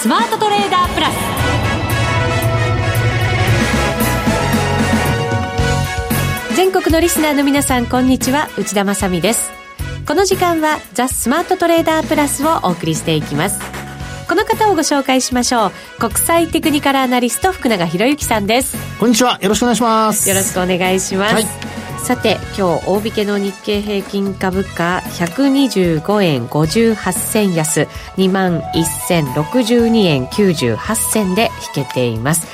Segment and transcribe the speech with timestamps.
[0.00, 1.14] スマートトレーダープラス。
[6.56, 8.48] 全国のリスナーの皆さんこんにちは。
[8.56, 9.50] 内田まさです。
[10.08, 13.60] この時間はザ・スマートトレーダープラスをお送りしていきます。
[14.26, 15.72] この方をご紹介しましょう。
[15.98, 18.78] 国際テクニカルアナリスト福永博之さんです。
[18.98, 19.38] こんにちは。
[19.42, 20.26] よろしくお願いします。
[20.30, 21.46] よろしくお願いします、はい、
[22.02, 27.82] さて今日大引けの日経平均株価125円58銭安
[28.16, 32.48] 2万1062円98銭で引けています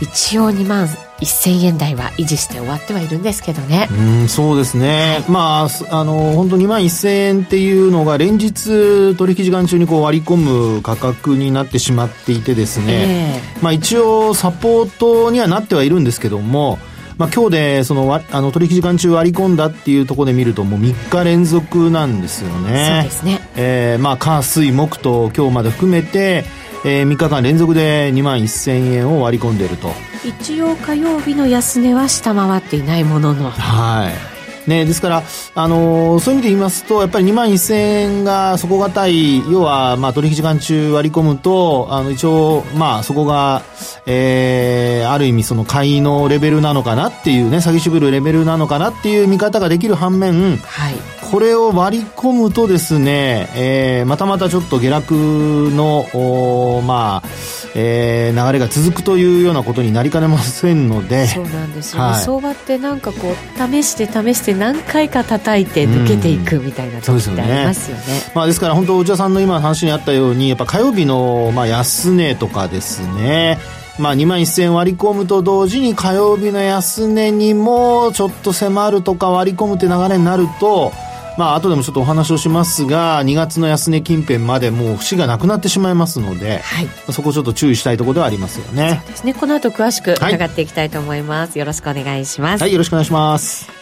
[0.00, 0.86] 一応2万
[1.20, 3.88] 1000円台は維持して終わってはいるんですけどね。
[3.90, 5.20] うん、そうですね。
[5.20, 16.80] はい、まあ、あの、本当2万1000円っていうのが連日取引時間中にこう割り込む価格になってしまっていてですね、えー、まあ一応サポートにはなってはいるんですけども、
[17.22, 23.02] まあ、今日でそのあの取引時間中割り込んだっていうところで見るともう3日連続なんですよね。
[23.04, 23.40] そうですね。
[23.54, 26.44] えー、まあ火水木と今日まで含めて、
[26.84, 29.92] えー、3日間連続で2万1000円を割り込んでいると。
[30.24, 33.50] 一応火曜日の安値は下回っていないものの。
[33.52, 34.31] はい。
[34.66, 35.22] ね、ですから、
[35.54, 43.62] あのー、そういう意味で言いますと、やっぱり2万1000円が底堅い、要は、まあ、取引時間中割り込むと、あの、一応、まあ、そこが、
[44.06, 50.94] えー、ある意味その買いのレベルなのかなっていうね、詐欺渋るレベルなのかなっていう見方ができる反面、はい。
[51.30, 57.28] これを割り込むとですね、えー、またまたちょっと下落の、おまあ、
[57.74, 68.02] えー、流れが続くというようなことになりかねませんのでそうなんですよね、はい、相場ってなんかこう試して試して何回か叩いて抜けていくみたいな時ってありますよね,、
[68.34, 73.58] まあ、ですから本当内田さんの今の話にあったようにやっぱ火曜日の、まあ、安値とかですね。
[73.98, 80.92] まあ、2万1000円割り込むと同時に火曜日の安値にもちょっと迫るとか割り込むって流れになると
[81.38, 89.00] まあ後でもちょっとお話をしますが2月の安値近辺までもう節がなくなってしまいますので、はい、そこちょっと注意したいところではありますよね。
[89.02, 89.34] そうですね。
[89.34, 92.60] この後詳しく伺っていきたいと思います、はい、よろしくお願いします。
[92.60, 93.81] はいよろしくお願いします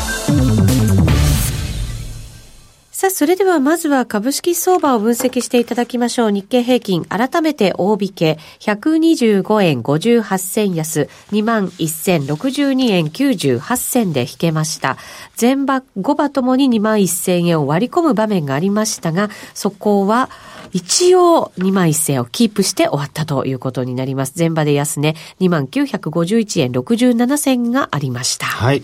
[3.01, 6.31] さあ、それではまずは株式相場を分析していただきましょう。
[6.31, 14.97] 日経平均、改めて大引け、125円58銭安、21,062円98銭で引けました。
[15.41, 20.29] 前場、5場ともに21,000円を割り込む場面がありましたが、そこは、
[20.71, 24.35] 一応2万1000円をキープして終わったということになります。
[24.37, 28.45] 前場で安値2万951円67銭がありました。
[28.45, 28.83] はい。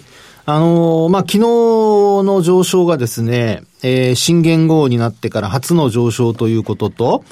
[0.49, 7.25] あのー、まあ、昨日の上昇がですね、えー、新元号になってから初の上昇ということと、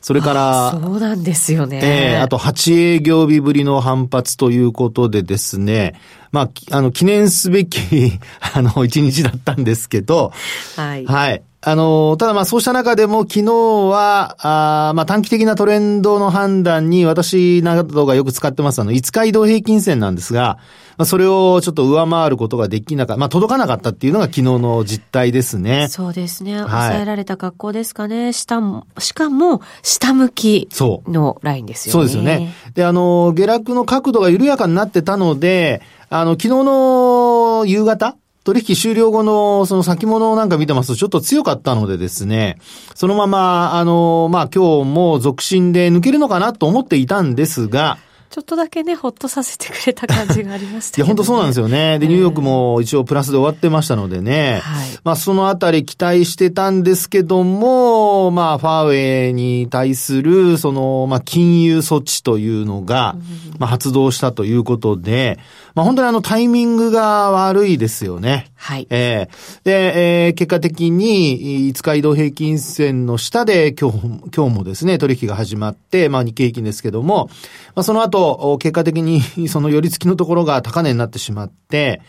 [0.00, 1.80] それから、そうなんですよね。
[1.84, 6.00] えー、あと8営業日ぶりの反発ということでですね、
[6.32, 7.78] まあ、あの、記念すべき
[8.52, 10.32] あの、一日だったんですけど、
[10.74, 11.06] はい。
[11.06, 11.42] はい。
[11.60, 20.58] あの、ただまあそうした中でも昨日は、あまあ短期的なトレンドの判断に私などがよく使ってますあの、5日移動平均線なんですが、
[20.98, 25.88] まあそれをちょっと上回ることができなかった、まあ届かなかったっていうのが昨日の実態ですね。
[25.88, 26.58] そうですね。
[26.58, 28.32] 抑えられた格好ですかね。
[28.32, 31.92] 下も、しかも下向きのラインですよね。
[31.92, 32.54] そうですよね。
[32.74, 38.16] で、あの、下落の角度が緩やかになってたので、あの、昨日の夕方
[38.48, 42.56] 取引終了後のその先物なんか見てますとちょっと強かったのでですね、
[42.94, 47.98] そのまま、あの、まあ、今日も続伸で抜けるのかなと思っていたんですが、
[48.30, 51.98] ちょっとだけね、ほっとさせてくれた感じがありました、ね、 いや、本当そうなんですよね。
[51.98, 54.60] で、ニューヨークも一応プラスで終わってましたのでね。
[54.62, 54.88] はい。
[55.02, 63.16] まあ、そのあたり期待してたんですけども、まあ、ファーウェイに対する、その、まあ、金融措置というのが、
[63.58, 65.38] まあ、発動したということで、
[65.74, 68.50] まあ、本当にあの、タイミングが悪いですよね。
[68.56, 68.86] はい。
[68.90, 73.98] えー、で、えー、結果的に、5日移動平均線の下で今日、
[74.36, 77.30] 今日もですね、取引が始まって、まあ、日経平均ですけども、
[77.76, 82.02] まあ、その後、と、結果的に その寄り付きのところが高値になってしまって、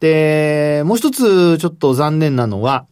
[0.00, 2.86] で、もう一つちょっと残念なのは、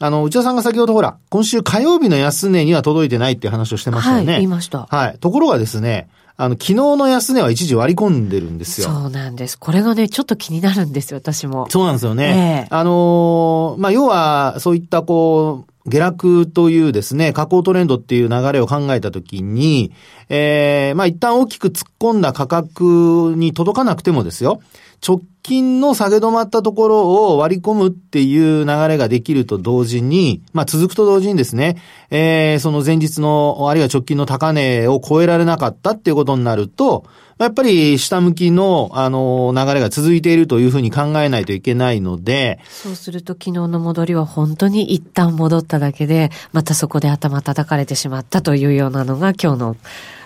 [0.00, 4.26] あの、内田さんが先ほどほら、今週火曜日の安値には届いてないっていう話をしてましたよね。
[4.26, 4.86] はい、言いました。
[4.90, 5.18] はい。
[5.18, 8.88] ところがですね、あの、昨日の安値は一時割り込んでるんですよ。
[8.88, 9.58] そうなんです。
[9.58, 11.68] これがね、ちょっと気になるんですよ、私も。
[11.68, 12.68] そうなんですよね。
[12.70, 19.92] えー、あのまあ、要は、そういったこう、下落というですね、下降トレンドっていう流れを考えたときに、
[20.28, 24.60] えー、まあ一旦大きく突っ込んだ価格に届かなくてもですよ、
[25.06, 31.80] 直近の下げ止まったところを割り込むっていう流れができると同時に、まあ続くと同時にですね、
[32.10, 37.04] えー、その前日の、あるいは直近の高値を超えられなかったっていうことになると、
[37.38, 42.58] やっぱり下向きの、あの、流れが続いているというふうに考えないといけないので。
[42.68, 49.76] そうすると昨日の戻りは本当に一旦戻っただけで、またそこで頭叩かれてしまったというようなのが今日の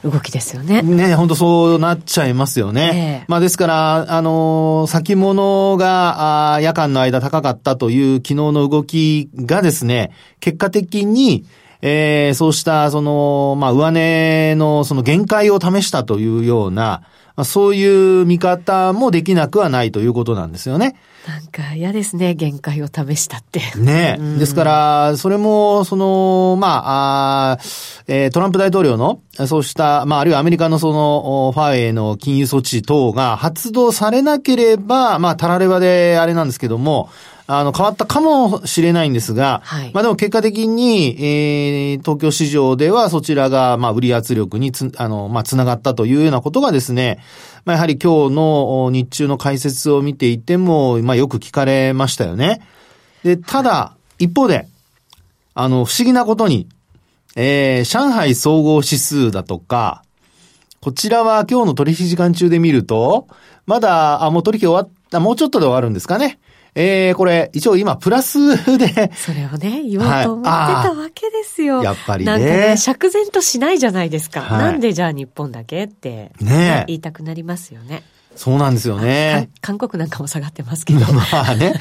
[0.04, 0.82] 動きですよね。
[0.82, 3.22] ね、本当そうなっちゃいますよね。
[3.24, 11.44] えー、まあですから、あの、先物が、あ夜間の間高かったという昨日の動きがですね、結果的に、
[11.84, 17.02] えー、そうした、その、まあ、上値のその限界を試したというような、
[17.34, 20.96] まあ、そういう見方もできなくはないということなんですよね。
[21.26, 23.60] なんか嫌ですね、限界を試したって。
[23.76, 27.58] ね、うん、ですから、それも、その、まあ、あ
[28.06, 37.08] えー、トランプ大統領の、そうした、まあ、あるいはアメリカのその、ファーウェイの金融措置等が発動されなければ、まあ、たらればであれなんですけども、
[37.46, 47.18] あの、変わったかもしれないんですが、はい、まあでも結果的に、えー、東京市場ではそちらが、まあ、売り圧力につ、あの、まあ、つながったというようなことがですね、
[47.64, 52.60] まあ、やはり今日の日中の解説を見ていても、まあ、よく聞かれましたよね。
[53.24, 54.68] で、ただ、一方で、
[55.54, 56.68] あの、不思議なことに、
[57.36, 60.02] えー、上海総合指数だとか、
[60.80, 63.28] こちらは今日の取引時間中で見ると、
[63.66, 66.40] まだ、あ、もう取引終わった、もうちょっとで終わるんですかね。
[66.74, 69.12] えー、これ、一応今、プラスで。
[69.14, 71.82] それをね、言おうと思ってたわけですよ。
[71.82, 72.32] やっぱりね。
[72.32, 74.40] なんかね、釈然としないじゃないですか。
[74.40, 78.02] はい、なんでじゃあ日本だけって、ね、言いたくなりますよね。
[78.36, 79.50] そうなんですよね。
[79.60, 81.00] 韓国なんかも下がってますけど。
[81.12, 81.74] まあね。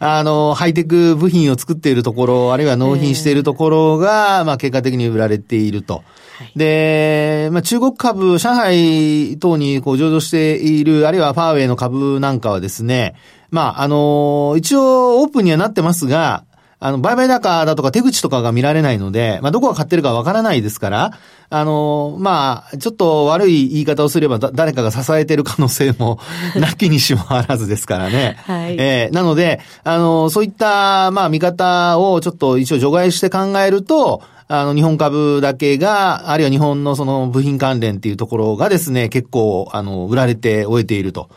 [0.00, 6.02] あの、ハイテク部品を作っているところ、あるいは納品しているところが、まあ結果的に売られていると。
[6.56, 13.14] で、まあ中国株、上海等にこう上場している、あるいはファーウェイの株なんかはですね、
[13.50, 16.44] まあ、あのー、一応オープンにはなってますが、
[16.80, 21.12] あの、売買高だとか手口とかが見られないので、まあ、どこが買ってるかわからないですから、
[21.50, 26.20] あのー、まあ、ちょっと悪い言い方をすれば、誰かが支えてる可能性も、
[26.54, 28.36] なきにしもあらずですからね。
[28.46, 28.76] はい。
[28.78, 41.28] えー、なので、あのー、そういった、まあ、見方をちょっと一応除外して考えると、あの、日本株だけが、あるいは日本のその部品関連っていうところがですね、結構、あの、売られて終えていると。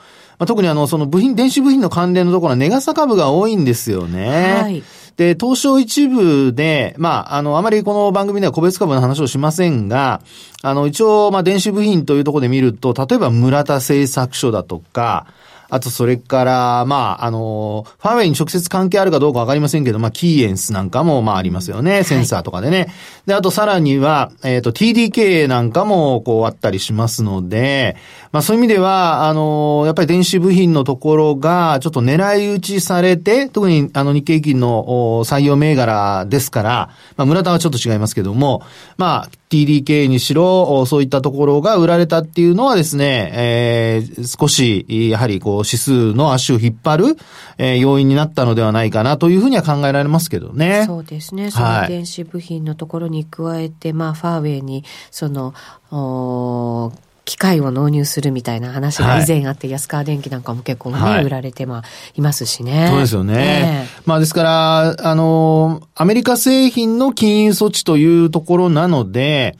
[0.41, 4.59] まあ、特にあの、その部品、電子部品の関連のところはネガサ株が多いんですよね。
[4.59, 4.83] はい。
[5.15, 10.21] で、東証一部で、まあ、あの、あまりこの番組では個別株の話をしませんが、
[10.63, 15.27] あの、一応、まあ、電子部品というところで見ると、例えば村田製作所だとか、
[15.71, 22.03] あとそれから、まあ、あの、ファーウェイに直接関係あるかどうかわかりませんけど、まあ、キーエンスなんかも、まあ、ありますよね。
[22.03, 22.79] センサーとかでね。
[22.79, 22.87] はい、
[23.27, 27.95] で、あとさらには、えっ、ー、と、TDK なんかも、こう、あったりしますので、
[28.31, 34.85] まあ、そういう意味では、あの、やっぱり電子部品のところが、ちょっと狙い撃ちされて、特に、あの、日経金の
[35.25, 38.63] 採用銘柄ですから、まあ、村田はちょっと違いますけども、
[38.97, 47.17] まあ、TDK にしろ、そういったところが売られたっていうのはですね、えー、少し、やはりこう、指数の足を引っ張る、
[47.57, 50.85] えー、要因になったのではないかなというふうには考えられますけどね。
[50.85, 51.51] そうですね。
[51.51, 55.53] その電子部品のところに加えて、はい、まあ、ファーウェイに、その、
[55.91, 56.93] お
[57.31, 61.83] 機械を納入するみたいな話が以前あって、はい、安川電機なんかも結構ね、はい、売られてまあ
[62.15, 62.87] いますしね。
[62.89, 63.87] そうですよね。
[63.87, 69.57] えー、まあですから、あの、アメリカ製品の禁輸措置というところなので、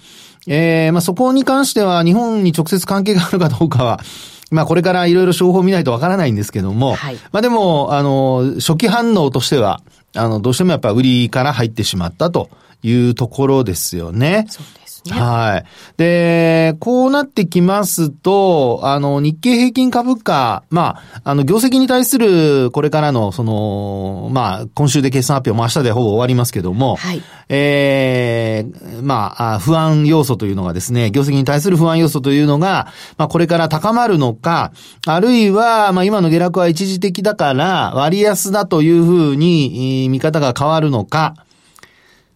[0.48, 4.02] えー、まあそこに関しては日本に直接関係があるかどうかは、
[4.52, 9.80] まあこれからいろいろ情報を見ないとわからないんですけども、はい、まあでも、あの、初期反応としては、
[10.14, 12.50] あの、どうしてもやっぱ売りから入ってしまったと
[12.84, 14.46] いうところですよね。
[14.50, 15.20] そうですね。
[15.20, 15.66] はい。
[15.98, 27.22] で、こうなってきますと、あの、日経平均株価、まあ、あの、業績に対する、これからの、その、まあ、今週で決算発表も明日でほぼ終わりますけども、はい。
[27.50, 34.72] えー、まあ、不安要素というのがですね、業績に対する不安要素というのが、まあ、これから高まるのか、
[35.08, 41.36] あるいは、まあ、今の下落は一時的だから、割安だというふうに、見方が変わるのか、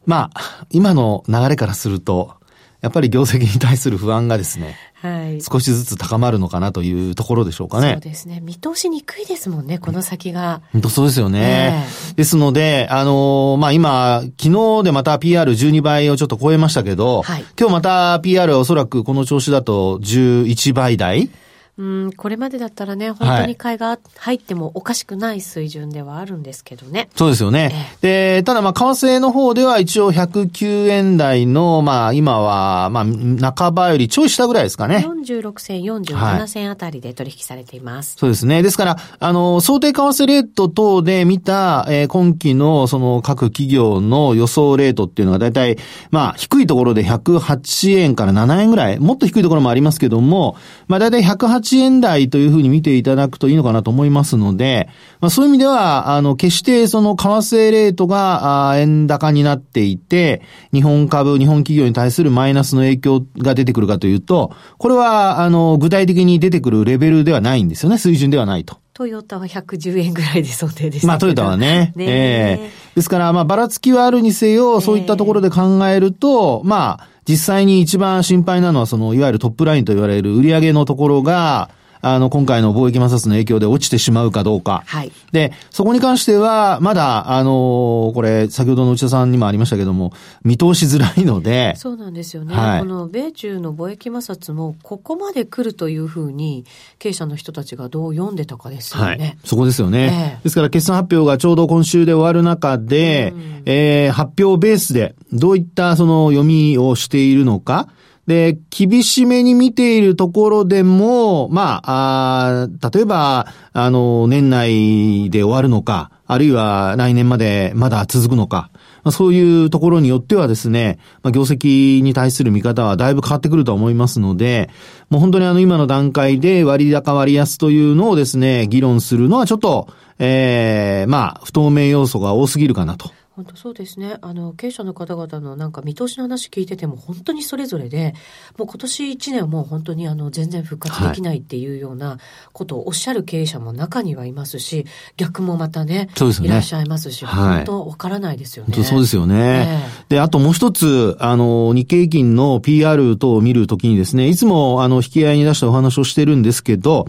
[0.06, 2.36] まあ、今の流れからすると、
[2.86, 7.94] やっぱり業績に対する不安がですね、はい、少しずつ高まるのかなというところでしょうかね。
[7.94, 8.42] そうですね。
[8.42, 10.62] 見通しにくいですもんね、この先が。
[10.72, 11.84] 本当そうですよね。
[12.12, 21.32] えー、ですので、あのー、まあ、今、昨日でまた PR12 倍をちょっと超えましたけど、はい、今日また PR はおそらくこの調子だと11倍台
[21.78, 27.10] うん、これまでだったらね、本当に買いが入ってもおかしくない水準ではあるんですけどね。
[27.16, 27.98] そうですよね。
[28.02, 35.06] で、ただまあ、為替の方では一応109円台の、まあ、今は、まあ、半ばよりちょい下ぐらいですかね。
[35.06, 38.16] 46銭、47銭あたりで取引されています。
[38.18, 38.64] そうですね。
[38.64, 45.78] ですから、あの、想定為替レート等で見た、えー今期のその各企業の予想レートっていうのがだいたい、
[46.12, 50.56] まあ、低いところで108円から7円ぐらい、もっと低いところもありますけども、
[50.88, 51.18] まあ、だいた
[51.66, 54.88] 18円台というふうに見ていただくといいのかなと思いますので、
[55.20, 60.42] まあ、そういう意味では、あの、決してその為替レートが、円高になっていて、
[60.72, 67.98] 日本株、日本企業に対するマイナスの影響が出てくるかというと、これは、あの、具体的に出てくるレベルではないんですよね。
[67.98, 68.85] 水準ではないと。
[68.96, 71.92] トヨタは110円ぐらいで想定でしたまあ、トヨタはね。
[71.98, 72.06] ね。
[72.06, 72.72] ええ。
[72.96, 81.72] ですから、まあ、ばらつきはあるにせよ、そういったところで考えると、まあ、実際に一番心配なのは、その、いわゆるトップラインと言われる売上のところが、
[82.08, 84.84] あの、今回の貿易摩擦の影響で落ちてしまうかどうか。
[84.86, 85.12] はい。
[85.32, 92.56] で、そこに関しては、まだ、あのこれ、先ほどの内田さんにもありましたけども、見通しづらいので、そうなんですよね。
[92.56, 96.66] はいこの米中の貿易摩擦もここまで来るというふうに
[97.00, 99.38] 経営者の人たちがどう読んでたかですよはいね。。
[99.44, 100.36] そこですよね。
[100.36, 107.88] ええですから決算発表がちょうど今週で終わる中で、うんえー発表ベースでどういったその読みをしているのか、
[108.28, 118.72] で、厳しめに見ているところでも、まあ、あ例えば、あの、年内で終わるのか、あるいは来年までまだ続くのか、
[119.04, 124.72] まあそういうところによってはですね、まあ、業績に対する見方はだいぶ変わってくると思いますので、
[125.10, 133.12] もう本当にあの今の段階で割高割安というのをですね、議論するのはちょっと、ええまあ、不透明要素が多すぎるかなと。
[133.36, 134.18] 本当そうですね。
[134.22, 138.14] あの、経営者の方々のなんか見通しの話聞いてても本当にそれぞれで、
[138.58, 142.18] もう今年1年はもう本当にあの全然復活できないっていうような
[142.54, 144.86] ことをおっしゃる経営者も中にはいますし、
[145.18, 148.74] 逆もまたね、そうですよねいらっしゃいますし、はい本当わからないですよね。
[148.74, 149.82] 本当そうですよね。
[150.10, 157.08] えで、あともう一つ、あの、日経平均の PR 等を見るときにですね、いつも、あの、引き合いに出したお話をしてるんですけど、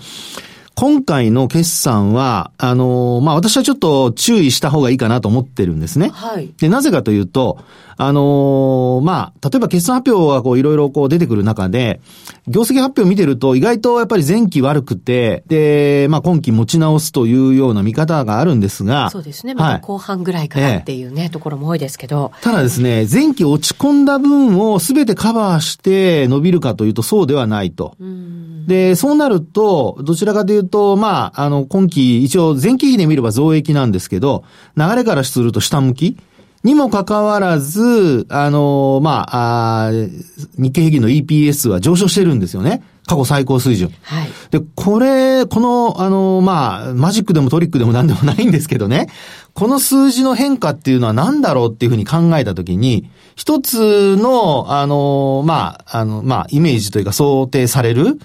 [0.79, 6.11] 今回の決算は、あの、まあ、私はちょっと注意した方がいいかなと思ってるんですね。
[6.11, 6.53] はい。
[6.59, 7.59] で、なぜかというと、
[7.99, 12.01] あのーまあ、例えば決算発表がこういろいろこう出てくる中で、
[12.47, 19.55] 業績発表見てると意外とやっぱり前期悪くて、で、まあ今期持ち直すというような見方があるんですが、そうですね。
[19.55, 22.33] はいまた後半ぐらいからっていうね、ところも多いですけど。
[22.43, 27.97] ただですね、前期落ち込んだ分を全てカバーして伸びるかというとそうではないと。
[27.99, 28.67] うん。
[28.67, 30.66] で、そうなると、どちらかというと、
[30.97, 34.45] まあ、あの、今期、一応前期比で見れば増益なんですけど、
[34.77, 36.17] 流れからすると下向き？
[36.65, 40.11] にもかかわらず、あの、まあ、あー
[40.59, 42.83] 日経平均の EPS は上昇してるんですよね。
[43.07, 43.93] 過去最高水準。
[44.03, 44.29] はい。
[44.51, 49.09] で、これ、この、あの、まあ、マジックでもトリックでも何でもないんですけどね、
[49.55, 58.19] この数字の変化っていうのは何だろうっていうふうに考えたときに、一つの、あの、まあ、あの、まあ、イメージというか想定される、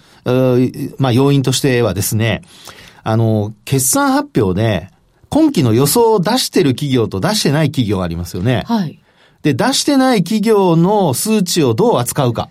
[0.98, 2.42] まあ、要因としてはですね、
[3.04, 4.90] あの、決算発表で、
[5.30, 8.64] 今期の予想を出してる企業と出してない企業ありますよね。
[8.68, 9.00] はい。
[9.44, 12.50] で、出してない企業の数値をどう扱うか。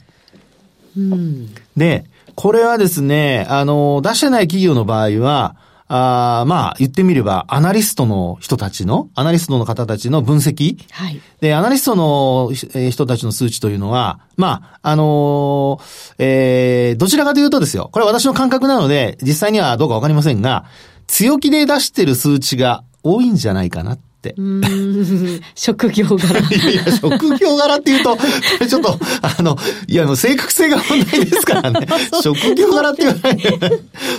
[0.97, 1.55] うん。
[1.77, 5.57] で、これはですね、あの、出してない企業の場合は、
[5.93, 10.79] あーまあ、言ってみれば、アナリストの人たちの、アナリストの方たちの分析。
[10.93, 11.15] はい。
[11.41, 20.65] でで、アナリストのえー人たちの数値というのは、まあ、あのーえーどちらかというとですよ、これは私の感覚なので、実際にはどうかわかりませんが、
[21.09, 23.99] 強気で出してる数値が多いんじゃないかな。
[25.55, 26.41] 職業柄。
[26.41, 28.17] いや職業柄っていうと、
[28.69, 29.57] ちょっと、あの、
[29.89, 31.87] いや、もう正確性が問題ですから ね。
[32.23, 33.59] 職業柄って言わないで。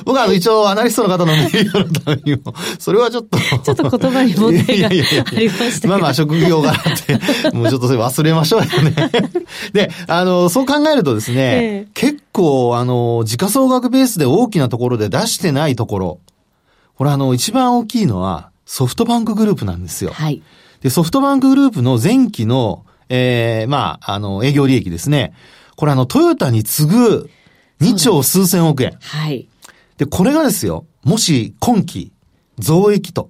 [0.03, 3.37] 僕はあの、一応、アナリストの方のメディアのためにも、それはちょっと。
[3.37, 5.05] ちょっと言葉に問題がありま
[5.71, 9.11] したまあまあ、職業柄って、もうちょっとそれ忘れましょうよね。
[9.73, 16.19] で、あの、そう考えるとですね、ええ結構、あの、時価総額ベースで大きなところで出してないところ、
[16.95, 20.11] これあの、一番大きいのは、ソフトバンクグループなんですよ。
[20.11, 20.41] はい。
[20.81, 25.33] で、ソフトバンクグループの前期の、ええまあ、あの、営業利益ですね。
[25.75, 27.29] これあの、トヨタに次ぐ
[27.81, 28.97] 2兆数千億円。
[29.01, 29.47] はい。
[29.97, 32.11] で、これがですよ、もし今期
[32.59, 33.29] 増益と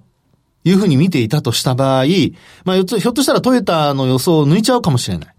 [0.64, 2.04] いうふうに見ていたとした場合、
[2.64, 5.31] まあ、ひょっとしたらトヨタの予想を抜いちゃうかもしれない。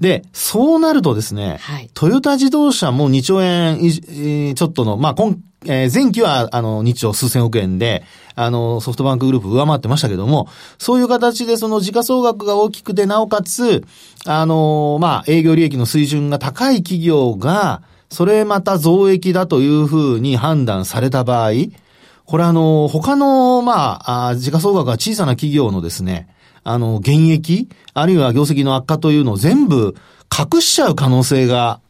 [0.00, 1.90] で、そうなるとですね、はい。
[1.94, 3.80] トヨタ自動車も2兆円
[4.54, 10.48] ちょっとの、まあ、今、えー前期は、あの、2兆数千億円で、あの、ソフトバンクグループ上回ってましたけども、
[10.78, 13.84] そういう形でその時価総額が大きくて、なおかつ、
[14.26, 21.50] あの、まあ、営業利益の水準が高い企業がそれまた増益だというふうに判断された場合、
[22.24, 26.28] これあの、他の、まあ、あ時価総額が小さな企業のですね、
[26.66, 29.94] あの、減益、あるいは業績の悪化というのを全部
[30.36, 31.80] 隠しちゃう可能性が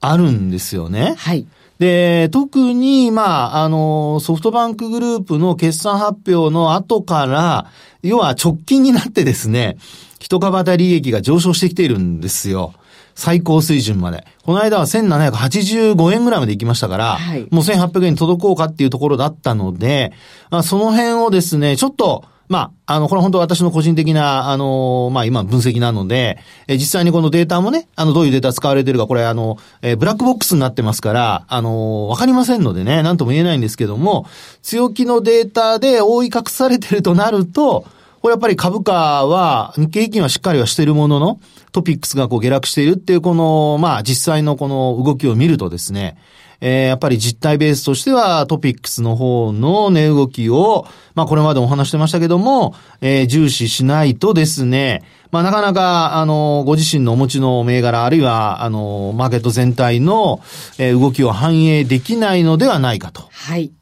[0.00, 1.14] あるんですよね。
[1.18, 1.46] はい。
[1.78, 7.66] で、特に、まあ、あの、ソフトバンクグループの決算発表の後から、
[8.02, 9.76] 要は直近になってですね、
[10.18, 12.72] 一株当たり利益が上昇してきているんですよ。
[13.14, 14.26] 最高水準まで。
[14.42, 20.12] この間は1785円ぐらいまで行きましたから、はい、もう1800円に届こうかっていうところだったので、
[20.50, 34.26] まあ、その辺をですね、ちょっと、まあ、あの、これ本当私の個人的な、あの、まあ今分析なので、え実際にこのデータもね、あの、どういうデータ使われてるか、これあの、えブラックボックスになってますから、あの、わかりませんのでね、なんとも言えないんですけども、
[34.60, 37.86] 強気のデータで覆い隠されてるとなると、
[38.20, 41.40] これやっぱり株価は、日経平均はしっかりはしてるものの、
[41.72, 46.18] トピックスがこう下落しているっていうこの、まあ実際のこの動きを見るとですね、
[46.64, 55.02] えー、やっぱり実態ベースとしてはトピックスの方の値動きを、まあこれまでお話してましたけども、えー、重視しないとですね、
[55.32, 60.40] まあなかなか、あの、ご自身のお持ちの銘柄、あるいは、あの、マーケット全体の、
[60.78, 63.28] えー、動きを反映できないのではないかと。
[63.32, 63.72] はい。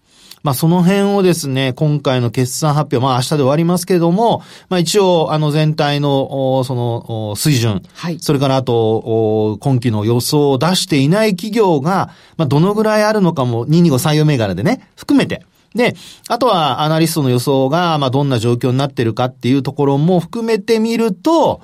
[0.42, 15.44] まあその辺をですね、今回の決算発表、まあ明日で終わりますけれども、まあ一応、あの全体の、その、水準、はい、それからあと、今期の予想を出していない企業が、まあどのぐらいあるのかも、225採用銘柄でね、含めて、
[15.74, 15.94] で、
[16.28, 21.60] あとはアナリストの予想が、まあどんな状況になってるかっていうところも含めてみると、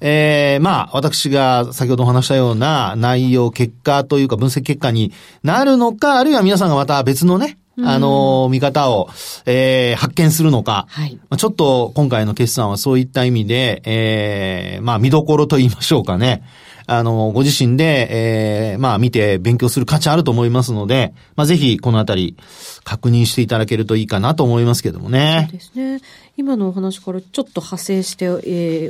[0.00, 9.08] ええー、まあ、私が先ほどお話したような内容、結果というか分析結果になるのか、あるいは皆さんがまた別のね、あの、見方を、
[9.46, 10.86] えー、発見するのか。
[10.88, 11.18] はい。
[11.36, 16.42] ちょっと今回の決算はそういった意味で、えー、まあ見どころと言いましょうかね。
[16.92, 22.36] あの、ご自身で、えー、まあ見て勉強する価値あると思いますので、まあぜひこのあたり
[22.82, 25.46] 確認していただけるといいかなと思いますけどもね。
[25.50, 26.00] そうですね。
[26.36, 28.28] 今のお話からちょっと派生して、え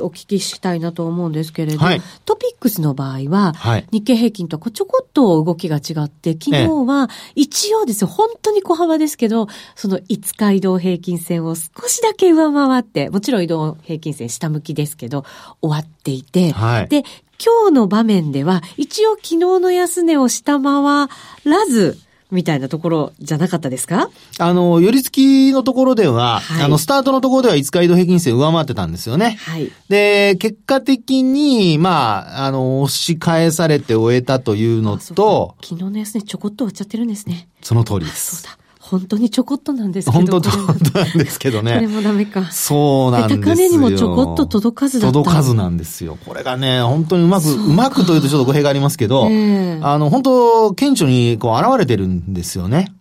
[0.01, 15.25] ー、お聞きしたいなと思うんですけれど、はい、トピックスの場合は、はい、日経平均とちょこっと動きが違って、昨日は一応ですよ、本当に小幅ですけど、その5日移動平均線を少しだけ上回って、もちろん移動平均線下向きですけど、
[15.61, 17.03] 終わっていて、はい、で、
[17.43, 21.07] 今日の場面では、一応昨日の安値を下回
[21.43, 21.97] らず、
[22.29, 24.09] みたいなところじゃなかったですか？
[24.39, 29.37] あの、寄り付きのところでは、はい、あの、スタートのところでは5日移動平均線上回ってたんですよね。
[29.41, 29.69] はい。
[29.89, 37.49] で、結果的に、まあ、あの、押し返されて終えたというのと、昨日の安値ちょこっと終わっちゃってるんですね。
[37.61, 38.43] その通りです。
[38.43, 38.57] そうだ。
[38.91, 40.17] 本当にちょこっとなんですけど。
[40.17, 41.75] 本当本当なんですけどね。
[41.75, 42.51] これもダメか。
[42.51, 43.45] そうなんですよ。
[43.45, 45.13] 高値にもちょこっと届かずだった。
[45.13, 46.17] 届かずなんですよ。
[46.25, 52.91] これがね、本当にうまく、うまくというとちょっと語弊がありますけど、えー、あの、本当、顕著にこう現れてるんですよね。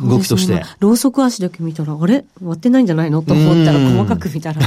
[0.00, 0.64] 動きとして。
[0.80, 2.24] ローソク足だけ見たら、あれ？
[2.42, 3.22] 割ってないんじゃないの？
[3.22, 4.60] と思ったら、細かく見たら。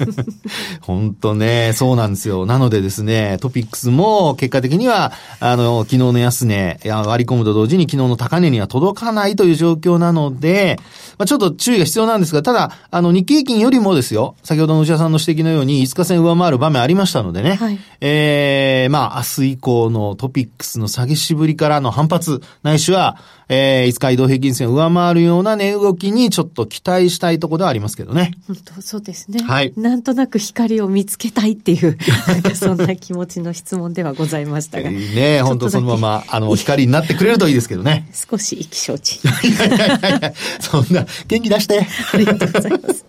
[0.80, 2.46] 本当ね、そうなんですよ。
[2.46, 10.78] なのでですね、トピックスも結果的には、あの、昨日の安値、割り込むと同時に昨日の高値には届かないという状況なので、
[11.18, 23.16] まあ、ちょっと注意が必要なんですが、ただ、あの、日経平均よりもですよ、先ほどの内田さんの指摘のように、5日線上回る場面ありましたのでね、はい、ええー、まあ、明日以降のトピックスの下げしぶりからの反発、ないしは、
[23.48, 28.32] えー、5日移動平均線を上回るような値動きにちょっと期待したいところではありますけどね。
[28.46, 29.42] 本当そうですね。
[29.42, 29.72] はい。
[29.76, 31.96] なんとなく光を見つけたいっていう、
[32.28, 34.90] なんかそんな気持ちの質問ではございましたが。
[34.92, 38.08] ね本当そのまま、あの、光になってくれるといいですけどね。
[38.12, 39.20] 少し意気消沈。
[39.50, 41.86] いやいやいやいや、そんな、元気出して。
[42.12, 43.04] ありがとうございます。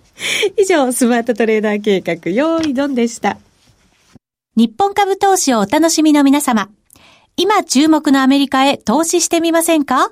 [0.58, 3.38] 以上、スマートトレーダー計画、用意ドンでした。
[4.56, 6.69] 日本株投資をお楽しみの皆様。
[7.36, 10.12] 今注目のアメリカへ投資してみませんか？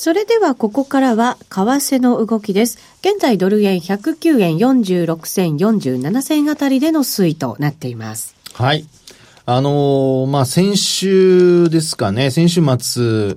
[0.00, 2.78] それではここからは為替の動きです。
[3.02, 8.34] 現在ドル円109円46銭47銭あたりでの推移となっています。
[8.54, 8.86] はい。
[9.44, 13.34] あのー、まあ、先週ですかね、先週末、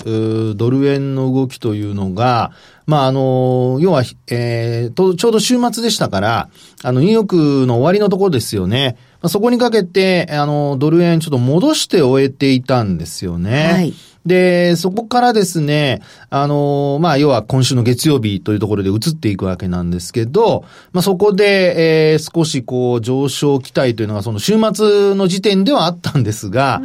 [0.56, 2.54] ドル円の動きというのが、
[2.86, 6.50] まあ、あのー、要は、えー、と、ちょうど週末でしたから、
[6.82, 8.96] あの、ニューヨークの終わりのところですよね。
[9.22, 13.70] まあ、そこにかけて、あの、ドル円ちょっと戻して終えていたんですよね。
[13.74, 13.94] はい。
[14.26, 26.82] で、そこからですね、あの、まあ、要は今週の月曜日というところで移っていくわけなんですけど、まあ、そこで、えー、少しこう上昇期待というのがその週末の時点ではあったんですが、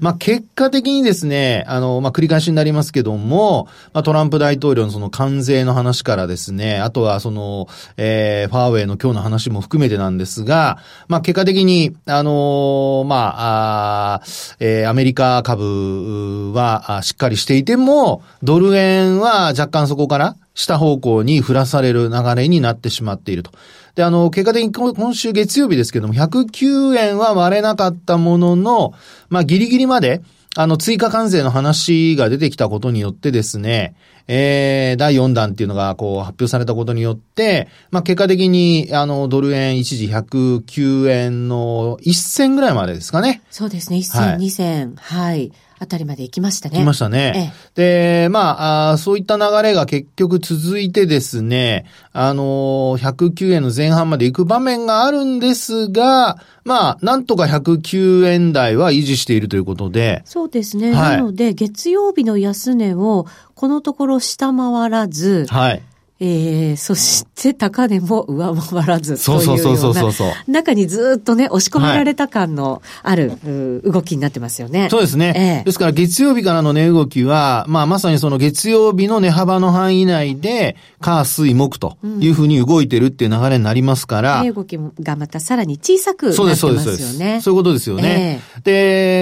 [0.00, 14.20] まあ、結果的にですね、あの、まあ、繰り返しになりますけども、まあ、トランプ大統領のその関税の話からですね、あとはその、えー、ファーウェイの今日の話も含めてなんですが、まあ、結果的に、あのまあ、あ
[14.58, 23.50] えー、アメリカ株は、しっかりしていても、ドル円は若干そこから下方向に振らされる流れになってしまっていると。
[23.94, 28.94] で、あの、結果的に今週月曜日ですけども、109円は割れなかったものの、
[29.28, 30.22] まあ、ギリギリまで、
[30.56, 33.94] あの、追加関税の話が出てきたことによってですね、
[34.26, 43.42] えー、第4弾っていうのがこう発表されたことによって、まあ、結果的に、あの、ドル円一時109円の1銭ぐらいまでですかね。
[43.50, 44.94] そうですね、1銭、はい、2銭。
[44.96, 45.52] はい。
[45.82, 46.76] あたりまで行きましたね。
[46.76, 47.52] 行きましたね。
[47.74, 60.20] ええ、で、まあそういった流れが結局続いてですね、あのー、109円の前半まで行く場面があるんですが、まあ、なんとか109円台は維持しているということで。
[60.26, 60.92] そうですね。
[60.92, 65.82] はい、なので、月曜日の安値をこのところ下回らず、はい。
[66.22, 74.88] えー、そして高値も上回らずというような、そうそうそうそう中にずっとね、押し込められた感のある、はい、動きになってますよね。
[74.90, 75.32] そうですね。
[75.34, 84.40] えー、ですから月曜日からの値動きは、まあまさにその月曜日の値幅の範囲内で、火、水、木というふうに動いてるっていう流れになりますから。
[84.42, 86.76] 値、うん、動きがまたさらに小さくなってますよね。
[86.76, 87.44] そうです、そうです。
[87.44, 88.42] そういうことですよね。
[88.56, 88.62] えー、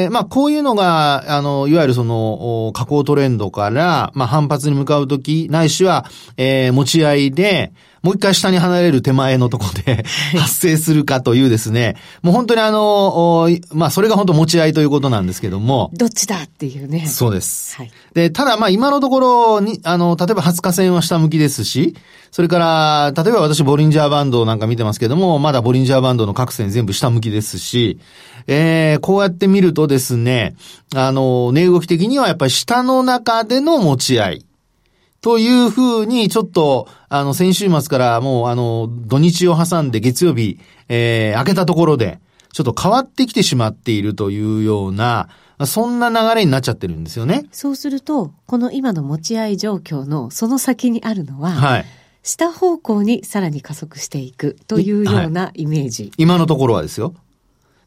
[0.06, 6.04] で、まあこういうのが、あの、いわゆるその、下降トレンドから、まあ反発に向かうとき、ないしは、
[6.36, 7.72] えー、持ち合いで、
[8.02, 10.04] もう一回下に離れる手前のところで
[10.38, 15.90] 発生するかというですね、もう本当にあの、まあそれが本当持ち合いということなんですけども。
[15.94, 17.06] どっちだっていうね。
[17.06, 17.76] そうです。
[17.76, 17.90] はい。
[18.14, 21.96] で、ただまあ今のところに、あの、例えば20日線は下向きですし、
[22.30, 27.98] それから、例えば私ボリンジャーバンドなんか見てますけども、まだボリンジャーバンドの各線全部下向きですし、
[28.46, 30.54] えー、こうやって見るとですね、
[30.94, 34.47] あの、値動き的にはやっぱり下の中での持ち合い。
[35.20, 42.20] というふうに、ちょっと、あの、先週末からもう、あの、土日を挟んで月曜日、えー、明けたところで、
[42.52, 45.28] ちょっと変わってきてしまっているというような、
[45.66, 47.46] そんな流れになっちゃってるんですよね。
[47.50, 51.84] そうすると、この今の持ち合い状況のその先にあるのは、はい。
[52.22, 56.04] 下方向にさらに加速していくというようなイメージ。
[56.04, 57.14] はい、今のところはですよ。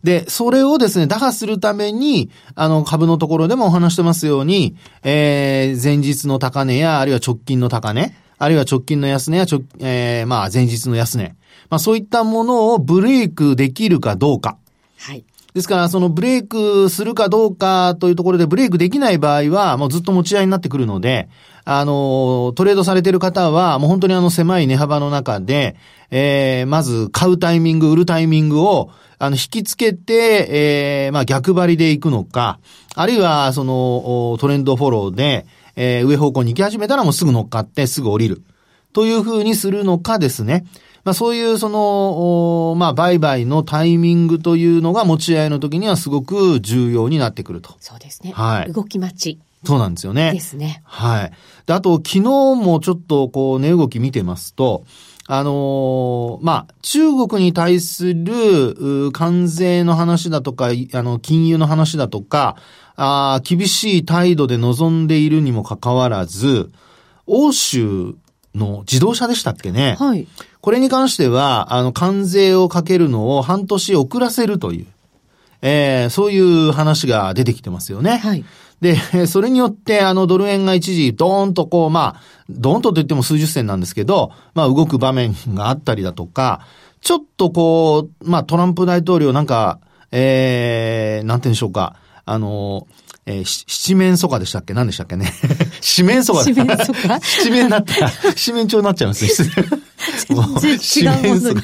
[0.04, 11.36] で、それをですね、打破するために、あの、株のところでもお話してますように、えー、前日の高値や、あるいは直近の高値、あるいは直近の安値や、ちょ、えー、まあ、前日の安値。
[11.70, 14.58] まあ、そういったものをブレイクできるかどうか。
[14.98, 15.24] はい。
[15.54, 21.28] ですから、そのブレイクするかどうかというところでブレイクできない場合は、もうずっと持ち合いになってくるので、
[21.66, 25.76] あの、トレードされてる方は、もう本当にあの狭い値幅の中で、
[26.10, 32.60] えー、まず買うタイミング、売るタイミングを、あの、引き付けて、えー、まあ逆張りで行くのか、
[32.96, 38.44] あるいは、その、トレンドフォローで、えー、上方向に行き始めたらもうすぐ乗っかってすぐ降りる。
[38.94, 40.66] という風にするのかですね。
[41.04, 47.76] まあそういうその、まあ売買のタイミングというのが持ち合いの時にはすごく重要になってくると。
[47.80, 48.32] そうですね。
[48.32, 48.72] はい。
[48.72, 49.40] 動き待ち。
[49.64, 50.32] そうなんですよね。
[50.34, 50.82] ですね。
[50.86, 51.32] はい。
[51.66, 54.86] で、あと、昨日もちょっとこう、値動き見てますと、
[55.28, 62.58] あのー、まあ、中国に対する、関税の話だとか、あの、金融の話だとか、
[62.96, 66.72] あ厳しい態度で臨んでいるにもかかわらず、
[67.26, 68.16] 欧州
[68.54, 69.96] の自動車でしたっけね。
[70.00, 70.28] はい。
[70.62, 74.88] これに関しては、あの、関税をかけるのを半年遅らせるという、
[75.62, 78.18] えー、そういう話が出てきてますよね。
[78.18, 78.46] はい。
[78.80, 78.96] で、
[79.28, 86.62] それによって、あの、ドル円が一時、ドーンとこう、まあ、ドーンとと言っても数十銭なんですけど、まあ、動く場面があったりだとか、
[87.02, 89.80] ちょっとこう、まあ、トランプ大統領なんか、
[90.12, 91.96] えー、なんて言うんでしょうか、
[92.26, 92.88] あの、
[93.26, 94.74] えー、七面楚歌でしたっけ？
[94.74, 95.32] 何でしたっけね？
[95.82, 96.44] 四面楚歌？
[96.44, 97.20] 七面楚歌？
[97.22, 99.30] 七面になったら、 七面鳥になっちゃいますね。
[100.60, 101.62] 全然違うものに。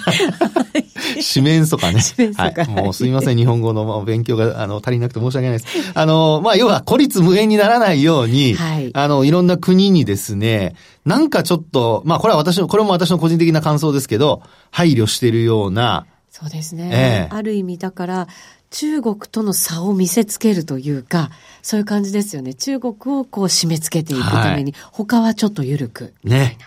[1.21, 2.01] 四面楚歌ね。
[2.35, 2.69] はい。
[2.69, 5.91] もうすみません、日本語の勉強があの足りなくて申し訳ないです。
[5.95, 16.89] あの、まあ、要は孤立無縁にならないように、はい、あの、いろんな国にですね、なんかちょっと、まあ、これは私の、これも私の個人的な感想ですけど、配慮しているような、そうですね。
[16.93, 18.27] ええ、ある意味だから、
[18.69, 21.29] 中国との差を見せつけるというか、
[21.61, 22.53] そういう感じですよね。
[22.53, 26.13] 中国をこう締め付けていくために、はい、他はちょっと緩く。
[26.23, 26.57] ね。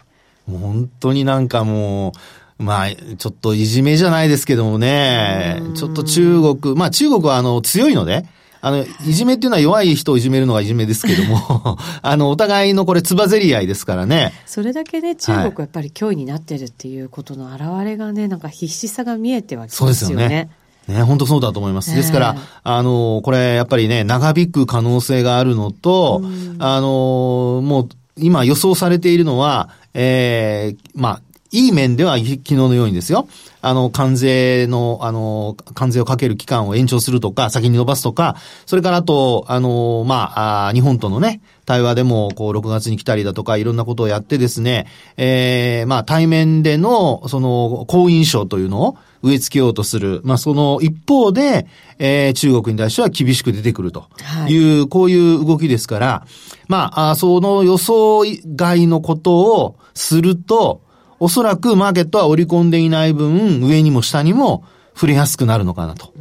[0.50, 2.12] 本当になんかも
[2.58, 8.26] う、まあ、ちょっといじめじゃないですけどもね、ちょっと中国、まあ中国はあの強いので、
[8.62, 14.34] あの、いじめっていうのは弱い人をいじめるのがいじめですけども、 あの、お互いのこれ、つばぜり合いですからね。
[14.44, 19.94] それだけね、中国はやっぱり脅威になってるっていうことの表れがね、なんか必死さが見えてはきますよね。
[19.94, 20.50] そうですよね。
[20.88, 21.94] ね、本当そうだと思います。
[21.94, 26.22] ですから、あの、これ、やっぱりね、長引く可能性があるのと、
[26.58, 31.20] あの、もう、今予想されているのは、ええー、まあ、
[31.52, 33.28] いい面では昨日のようにですよ。
[33.60, 38.36] あの、関税の、あの、関税をかける期間を延長するとか、先に伸ばすとか、
[38.66, 44.86] それからあと、あの、まあ、あ日本とのね、対話でも、こう、6月に来たりだとか、いろんなことをやってですね、
[45.16, 50.20] ええー、まあ、対面での、その、好印象というのを植え付けようとする。
[50.24, 51.66] まあ、その一方で、
[51.98, 54.06] えー、中国に対しては厳しく出てくると
[54.48, 56.26] いう、はい、こういう動きですから、
[56.68, 58.22] まあ、その予想
[58.56, 60.82] 外のことをすると、
[61.20, 66.12] おそらくマーケットは織り込んでいない分、上にも下にも触れやすくなるのかなと。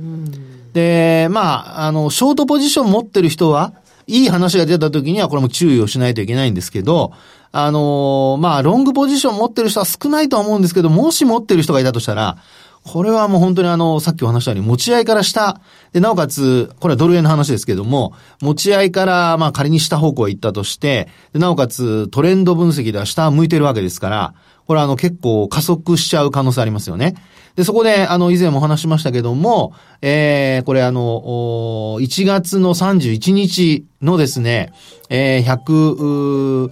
[0.74, 3.74] で、まあ、あの、ショートポジション持ってる人は、
[4.08, 7.14] いい話が出た時にはこれも注意をしないといけないんですけど、
[7.52, 12.38] あのまあ、ロングポジション持ってる人は少ないとは思うんですけど、もし持ってる人がいたとしたら、
[12.84, 15.60] これはもう本当にあの、さっきお話したように、持ち合いから下、
[15.92, 24.34] で、なおかつ、これはドル円の話ですけども、持ち合いから、まあ仮に下方向へ行ったとして、で、なおかつトレンド分析では下向いてるわけですから、
[24.70, 27.16] これはあの結構加速しちゃう可能性ありますよね。
[27.56, 34.72] で、そこで、あの、以前も話しましたけども、えー、これあの、1月の31日のですね、
[35.10, 36.70] えー、100、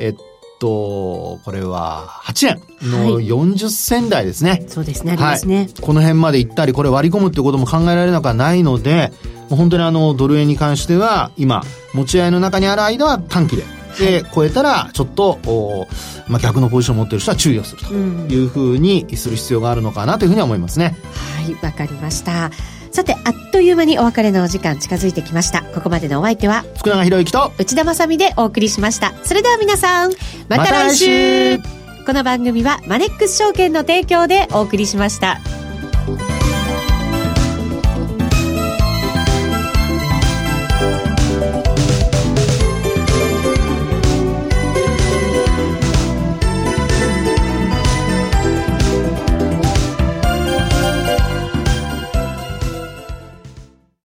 [0.00, 0.14] えっ
[0.58, 4.50] と、これは8円の40銭台ですね。
[4.50, 5.68] はい、そうですね、ありますね、はい。
[5.80, 9.12] この辺まで行ったり、これ割り込むっていうことも考えられなくはないので、
[9.50, 11.62] もう本当にあの、ドル円に関しては、今、
[11.94, 13.62] 持ち合いの中にある間は短期で、
[13.98, 15.88] で、超えたら、ちょっと、お
[16.28, 20.96] まあ、逆のポジションを持っている人は注意をするというふうにする必要があるのかなというふうには思いますね。
[21.42, 22.50] はい、わかりました。
[22.90, 25.62] さて、あっという間にお別れのお時間近づいてきました。
[25.62, 29.12] ここまでのお相手は、福永博之と内田まさでお送りしました。
[29.22, 30.12] それでは皆さん、
[30.48, 31.64] また来週ま、
[32.06, 35.40] この番組はマネックス証券の提供でお送りしました。